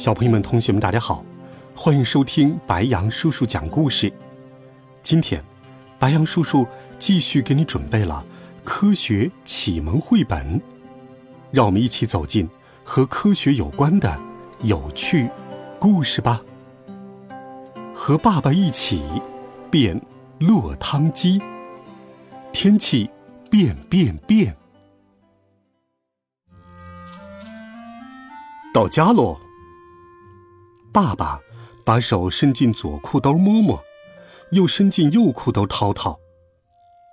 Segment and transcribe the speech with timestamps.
[0.00, 1.22] 小朋友们、同学们，大家好，
[1.76, 4.10] 欢迎收听白羊叔叔讲故事。
[5.02, 5.44] 今天，
[5.98, 6.66] 白羊叔叔
[6.98, 8.24] 继续给你准备了
[8.64, 10.58] 科学启蒙绘本，
[11.50, 12.48] 让我们一起走进
[12.82, 14.18] 和科学有关的
[14.62, 15.28] 有趣
[15.78, 16.40] 故事吧。
[17.94, 19.04] 和爸爸一起
[19.70, 20.00] 变
[20.38, 21.38] 落汤鸡，
[22.52, 23.10] 天气
[23.50, 24.56] 变变变，
[28.72, 29.38] 到家喽。
[30.92, 31.40] 爸爸
[31.84, 33.80] 把手伸进左裤兜摸摸，
[34.50, 36.18] 又伸进右裤兜掏掏。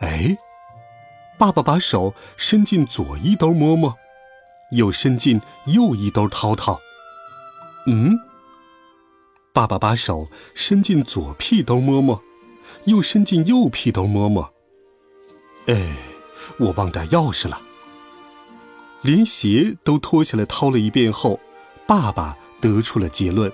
[0.00, 0.36] 哎，
[1.38, 3.94] 爸爸把手伸进左衣兜摸摸，
[4.72, 6.80] 又伸进右衣兜掏掏。
[7.86, 8.18] 嗯，
[9.52, 12.22] 爸爸把手伸进左屁兜摸摸，
[12.84, 14.50] 又伸进右屁兜摸摸。
[15.66, 15.94] 哎，
[16.58, 17.60] 我忘带钥匙了。
[19.02, 21.38] 连鞋都脱下来掏了一遍后，
[21.86, 22.38] 爸爸。
[22.60, 23.52] 得出了结论。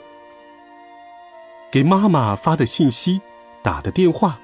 [1.74, 3.20] 给妈妈发的信息、
[3.60, 4.38] 打的电话，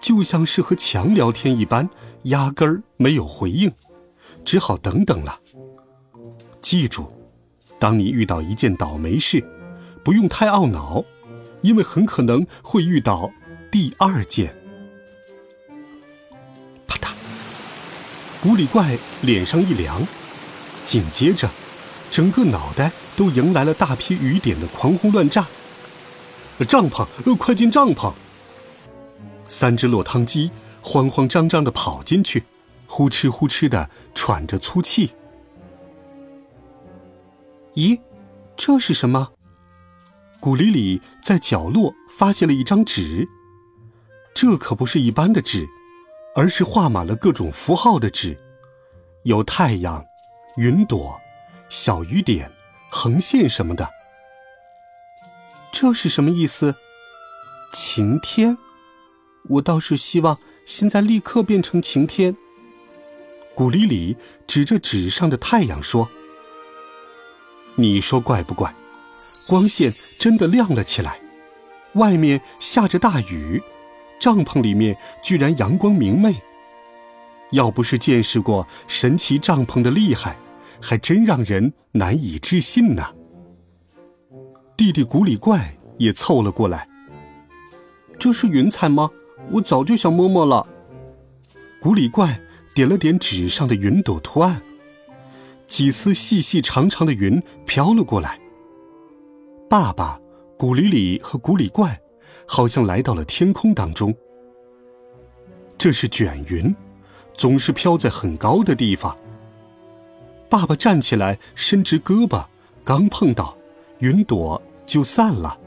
[0.00, 1.88] 就像是和墙聊天一般，
[2.24, 3.70] 压根儿没有回应，
[4.44, 5.38] 只好等等了。
[6.60, 7.06] 记住，
[7.78, 9.44] 当你遇到一件倒霉事，
[10.02, 11.04] 不用太懊恼，
[11.60, 13.30] 因为很可能会遇到
[13.70, 14.52] 第二件。
[16.88, 17.10] 啪嗒，
[18.42, 20.04] 古里怪脸上一凉，
[20.82, 21.48] 紧接着。
[22.10, 25.46] 整个脑袋都迎来了大批雨点的狂轰乱炸。
[26.64, 28.12] 帐篷，快进帐篷！
[29.46, 32.44] 三只落汤鸡慌慌张张的跑进去，
[32.86, 35.10] 呼哧呼哧的喘着粗气。
[37.74, 38.00] 咦，
[38.56, 39.32] 这是什么？
[40.40, 43.28] 古里里在角落发现了一张纸，
[44.34, 45.66] 这可不是一般的纸，
[46.34, 48.38] 而是画满了各种符号的纸，
[49.24, 50.04] 有太阳、
[50.56, 51.18] 云朵。
[51.68, 52.48] 小雨点、
[52.88, 53.90] 横线什么的，
[55.78, 56.74] 这是什么意思？
[57.70, 58.56] 晴天？
[59.46, 62.34] 我倒是希望现在立刻变成晴天。
[63.54, 64.16] 古里里
[64.46, 66.08] 指着纸上的太阳说
[67.76, 68.74] ：“你说怪不怪？
[69.46, 71.20] 光线真的亮了起来，
[71.92, 73.62] 外面下着大雨，
[74.18, 76.36] 帐篷里面居然阳光明媚。
[77.50, 80.38] 要不是见识过神奇帐篷的厉害。”
[80.80, 83.14] 还真让人难以置信呢。
[84.76, 86.86] 弟弟古里怪也凑了过来。
[88.18, 89.10] 这是云彩吗？
[89.52, 90.66] 我早就想摸摸了。
[91.80, 92.40] 古里怪
[92.74, 94.60] 点了点纸上的云朵图案，
[95.66, 98.38] 几丝细细长长的云飘了过来。
[99.68, 100.20] 爸爸、
[100.58, 101.98] 古里里和古里怪
[102.46, 104.14] 好像来到了天空当中。
[105.78, 106.74] 这是卷云，
[107.34, 109.16] 总是飘在很高的地方。
[110.50, 112.46] 爸爸站起来，伸直胳膊，
[112.84, 113.56] 刚碰到，
[113.98, 115.58] 云朵就散了。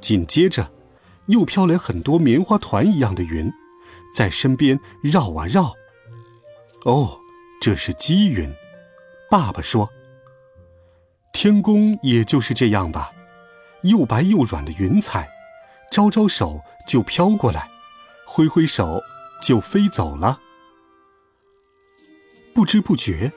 [0.00, 0.70] 紧接着，
[1.26, 3.52] 又飘来很多棉花团一样的云，
[4.14, 5.72] 在身边绕啊绕。
[6.84, 7.20] 哦，
[7.60, 8.52] 这是积云。
[9.30, 9.88] 爸爸说
[11.32, 13.12] ：“天宫也就是这样吧，
[13.82, 15.28] 又白又软的云彩，
[15.90, 17.70] 招招手就飘过来，
[18.26, 19.00] 挥挥手
[19.40, 20.40] 就飞走了。”
[22.52, 23.32] 不知不觉，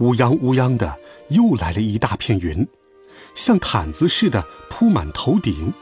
[0.00, 2.66] 乌泱乌泱的又来了一大片云，
[3.34, 5.72] 像毯子似的铺满头顶，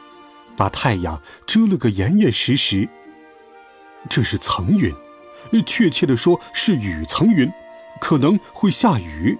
[0.55, 2.87] 把太阳遮了个严严实实。
[4.09, 4.93] 这是层云，
[5.65, 7.49] 确切的说是雨层云，
[7.99, 9.37] 可能会下雨。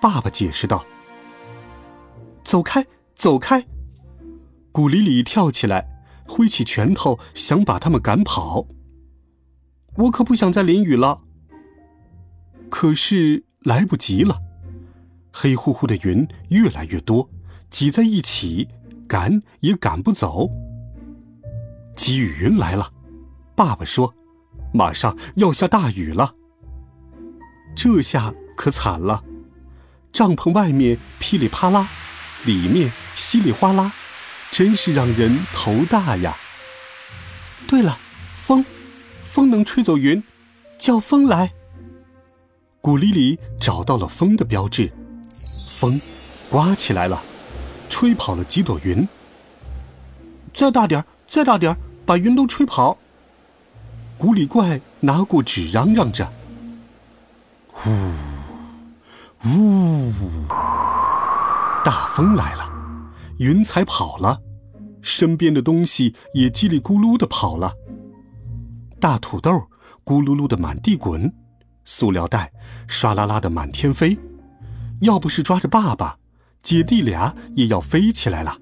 [0.00, 0.84] 爸爸解释道
[2.44, 3.66] ：“走开，走开！”
[4.70, 5.88] 古里里跳起来，
[6.28, 8.66] 挥起拳头想把他们赶跑。
[9.96, 11.22] 我可不想再淋雨了。
[12.68, 14.40] 可是来不及了，
[15.32, 17.28] 黑乎乎的云越来越多，
[17.68, 18.68] 挤在一起，
[19.08, 20.48] 赶也赶不走。
[21.96, 22.92] 积雨云来了，
[23.56, 24.14] 爸爸说
[24.72, 26.36] ：“马上要下大雨了。”
[27.74, 29.24] 这下可惨了，
[30.12, 31.88] 帐篷外面噼里啪啦，
[32.44, 33.92] 里面稀里哗啦，
[34.48, 36.36] 真是让人头大呀。
[37.66, 37.98] 对了，
[38.36, 38.64] 风，
[39.24, 40.22] 风能吹走云，
[40.78, 41.52] 叫风来。
[42.86, 44.92] 古里里找到了风的标志，
[45.72, 45.90] 风
[46.48, 47.20] 刮起来了，
[47.88, 49.08] 吹跑了几朵云。
[50.54, 52.96] 再大点儿，再大点儿，把云都吹跑！
[54.16, 56.32] 古里怪拿过纸嚷嚷着
[57.86, 60.12] ：“呜，呜！”
[61.84, 62.70] 大风来了，
[63.40, 64.40] 云彩跑了，
[65.02, 67.74] 身边的东西也叽里咕噜的跑了。
[69.00, 69.50] 大土豆
[70.04, 71.34] 咕噜噜的满地滚，
[71.86, 72.52] 塑料袋
[72.86, 74.18] 唰啦啦的满天飞。
[75.00, 76.18] 要不是抓着爸爸，
[76.62, 78.58] 姐弟俩也要飞起来了。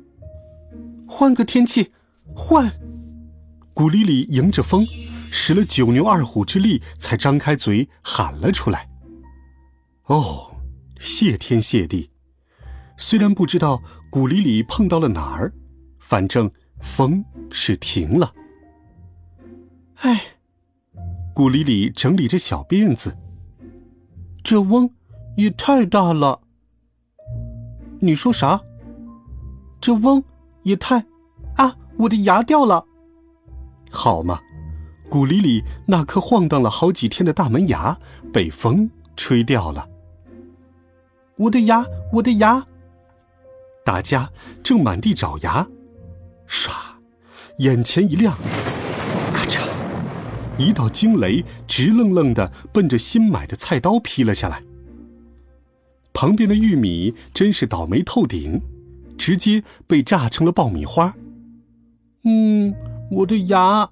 [1.08, 1.90] 换个天气，
[2.36, 2.72] 换！
[3.72, 8.88] 古丽丽迎着风，使了九牛二虎之力，才张开嘴喊了出来
[10.06, 10.56] ：“哦，
[11.00, 12.10] 谢天谢地！
[12.96, 15.52] 虽然不知道古丽丽碰到了哪儿，
[15.98, 16.50] 反正
[16.80, 18.32] 风是停了。”
[20.02, 20.20] 哎，
[21.34, 23.18] 古里里整理着小辫子，
[24.42, 24.90] 这翁。
[25.36, 26.42] 也太大了。
[27.98, 28.60] 你说啥？
[29.80, 30.22] 这嗡
[30.62, 31.04] 也太……
[31.56, 31.76] 啊！
[31.98, 32.86] 我的牙掉了。
[33.90, 34.38] 好嘛，
[35.10, 37.98] 古里里那颗晃荡了好几天的大门牙
[38.32, 39.88] 被风吹掉了。
[41.36, 42.64] 我的牙，我的牙！
[43.84, 44.30] 大家
[44.62, 45.66] 正满地找牙，
[46.46, 46.70] 唰，
[47.58, 48.38] 眼前一亮，
[50.56, 54.62] 一道惊雷直愣愣的奔着新买的菜刀劈了下来。
[56.12, 58.60] 旁边的玉米真是倒霉透顶，
[59.18, 61.16] 直接被炸成了爆米花。
[62.22, 62.72] 嗯，
[63.10, 63.90] 我的牙，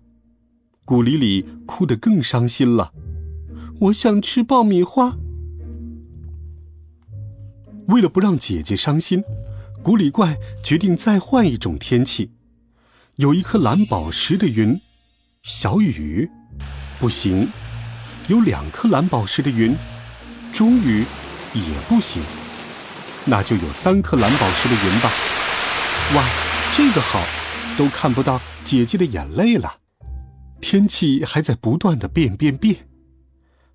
[0.84, 2.92] 古里里哭得更伤心了。
[3.80, 5.16] 我想吃爆米花。
[7.88, 9.24] 为了不让姐姐伤心，
[9.82, 12.30] 古里怪决定再换一种天气。
[13.16, 14.80] 有一颗蓝宝石的云，
[15.42, 16.30] 小雨，
[17.02, 17.48] 不行；
[18.28, 19.76] 有两颗蓝宝石的云，
[20.52, 21.04] 终于。
[21.52, 22.22] 也不行，
[23.26, 25.12] 那就有三颗蓝宝石的云吧。
[26.14, 26.24] 哇，
[26.72, 27.22] 这个好，
[27.76, 29.74] 都看不到姐姐的眼泪了。
[30.62, 32.88] 天气还在不断的变变变。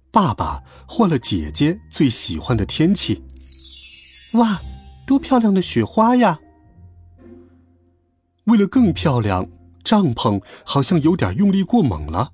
[0.10, 3.24] 爸爸换了姐姐最喜欢的天气。
[4.36, 4.58] 哇，
[5.06, 6.40] 多漂亮的雪花呀！
[8.46, 9.48] 为了更漂亮，
[9.84, 12.32] 帐篷好像有点用力过猛了，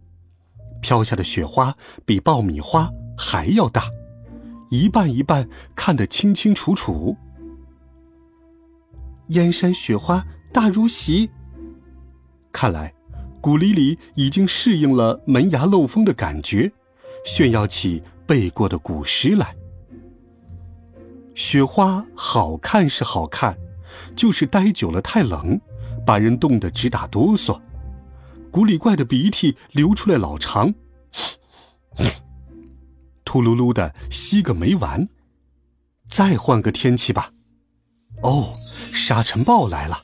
[0.84, 1.76] 飘下的雪花
[2.06, 3.86] 比爆米花还要大。
[4.70, 7.16] 一半一半看得清清楚楚。
[9.30, 11.30] 燕山雪花大如席。
[12.52, 12.94] 看来，
[13.40, 16.72] 古里里已经适应了门牙漏风的感觉，
[17.24, 19.56] 炫耀起背过的古诗来。
[21.34, 23.58] 雪花好看是好看，
[24.16, 25.60] 就是待久了太冷，
[26.06, 27.60] 把人冻得直打哆嗦。
[28.54, 30.76] 古里怪的鼻涕流出来老长。
[33.26, 35.10] 呼噜噜的吸个没完，
[36.08, 37.32] 再换个天气吧。
[38.22, 38.54] 哦，
[38.94, 40.04] 沙尘暴来了，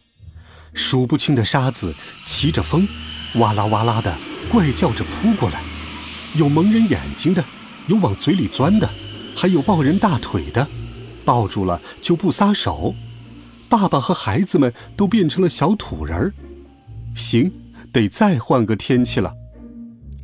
[0.73, 1.93] 数不清的沙子
[2.25, 2.87] 骑着风，
[3.35, 4.17] 哇啦哇啦的
[4.51, 5.61] 怪叫着扑过来，
[6.33, 7.45] 有蒙人眼睛的，
[7.85, 8.91] 有往嘴里钻的，
[9.37, 10.67] 还有抱人大腿的，
[11.23, 12.95] 抱住了就不撒手。
[13.69, 16.33] 爸爸和孩子们都变成了小土人儿。
[17.15, 17.51] 行，
[17.91, 19.33] 得再换个天气了。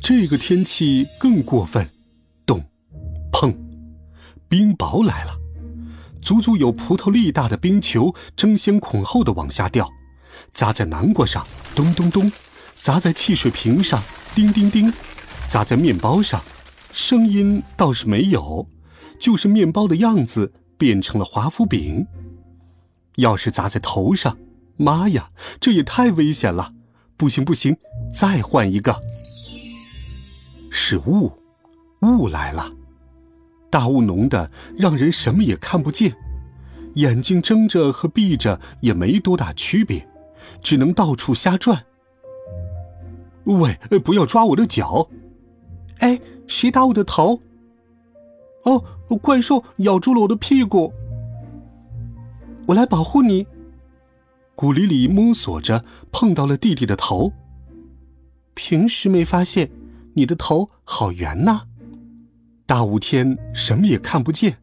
[0.02, 1.88] 这个天气更过分。
[2.46, 2.62] 咚
[3.32, 3.54] 砰！
[4.48, 5.36] 冰雹来了，
[6.22, 9.90] 足足有葡萄粒大的冰球争先恐后的往下掉，
[10.52, 11.44] 砸在南瓜上，
[11.74, 12.30] 咚咚咚；
[12.80, 14.00] 砸在汽水瓶上，
[14.34, 14.92] 叮叮叮；
[15.48, 16.40] 砸在面包上，
[16.92, 18.68] 声音倒是没有，
[19.18, 22.06] 就是面包的样子变成了华夫饼。
[23.16, 24.38] 要是砸在头上，
[24.76, 26.74] 妈呀，这也太危险了！
[27.16, 27.76] 不行不行，
[28.12, 29.00] 再换一个。
[30.70, 31.32] 是雾，
[32.02, 32.72] 雾来了。
[33.70, 36.14] 大雾浓的，让人什么也看不见，
[36.94, 40.06] 眼睛睁着和闭着也没多大区别，
[40.60, 41.84] 只能到处瞎转。
[43.44, 45.08] 喂，不要抓我的脚！
[45.98, 47.40] 哎，谁打我的头？
[48.64, 48.84] 哦，
[49.22, 50.92] 怪兽咬住了我的屁股。
[52.66, 53.46] 我来保护你。
[54.56, 57.32] 古里里摸索着碰到了弟弟的头。
[58.54, 59.70] 平时没发现，
[60.14, 61.66] 你的头好圆呐。
[62.64, 64.56] 大雾天什么也看不见，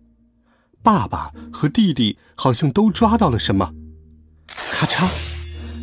[0.81, 3.71] 爸爸和弟弟好像都抓到了什么，
[4.47, 5.07] 咔嚓，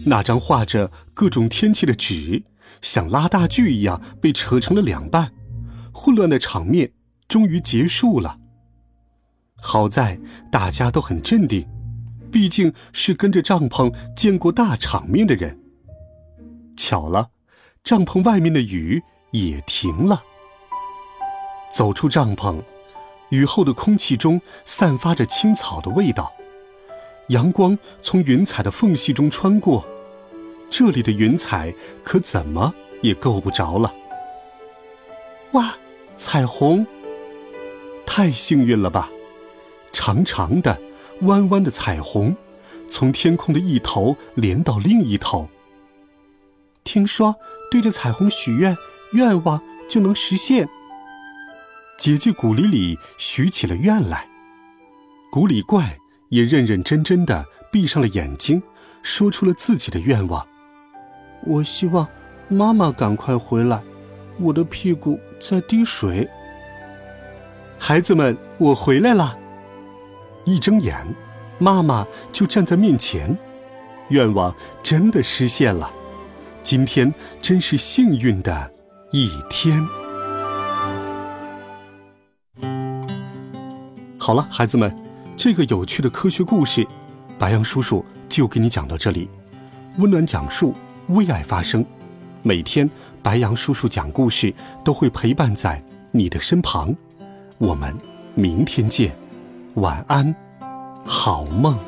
[0.09, 2.43] 那张画着各种天气的纸
[2.83, 5.33] 像拉大锯一样被扯成了两半，
[5.95, 6.93] 混乱的场面
[7.29, 8.38] 终于结束了。
[9.62, 10.19] 好在
[10.50, 11.67] 大家都很镇定，
[12.31, 15.59] 毕竟是跟着帐篷见过大场面的人。
[16.77, 17.31] 巧了，
[17.83, 20.23] 帐篷外面的雨也停了。
[21.73, 22.61] 走出帐篷，
[23.31, 26.33] 雨后的空气中散发着青草的味道，
[27.29, 29.87] 阳光从云彩的缝隙中穿过，
[30.69, 33.95] 这里的云彩可怎么也够不着了。
[35.53, 35.75] 哇，
[36.17, 36.87] 彩虹！
[38.07, 39.11] 太幸运了吧！
[39.93, 40.81] 长长的、
[41.23, 42.37] 弯弯的彩虹，
[42.89, 45.49] 从天空的一头连到另一头。
[46.85, 47.37] 听说
[47.71, 48.77] 对着彩虹许愿，
[49.12, 50.69] 愿望就能实现。
[51.99, 54.27] 姐姐古里里许起了愿来，
[55.31, 55.99] 古里怪
[56.31, 58.62] 也认认真真的闭上了眼睛，
[59.03, 60.47] 说出了自己的愿望
[61.47, 62.09] ：“我希望
[62.49, 63.83] 妈妈赶快回来，
[64.41, 66.29] 我的屁股在滴水。”
[67.79, 69.39] 孩子们，我回来了。
[70.45, 70.97] 一睁眼，
[71.59, 73.37] 妈妈就站在面前，
[74.09, 75.91] 愿望真的实现了。
[76.63, 78.71] 今天真是幸运的
[79.13, 79.87] 一天。
[84.19, 84.95] 好了，孩子们，
[85.37, 86.87] 这个有趣的科学故事，
[87.39, 89.29] 白杨叔叔就给你讲到这里。
[89.99, 90.75] 温暖讲述，
[91.09, 91.85] 为爱发声。
[92.43, 92.89] 每天，
[93.23, 94.55] 白杨叔叔讲故事
[94.85, 95.83] 都会陪伴在
[96.13, 96.95] 你的身旁。
[97.59, 97.95] 我们
[98.35, 99.15] 明天见，
[99.75, 100.35] 晚安，
[101.07, 101.79] 好梦。